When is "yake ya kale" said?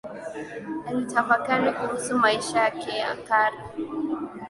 2.59-3.57